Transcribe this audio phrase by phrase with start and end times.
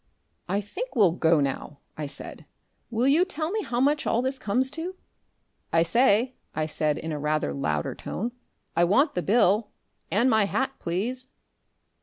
[0.49, 2.45] "I think we'll go now," I said.
[2.89, 4.95] "Will you tell me how much all this comes to?....
[5.71, 8.31] "I say," I said, on a rather louder note,
[8.75, 9.69] "I want the bill;
[10.09, 11.27] and my hat, please."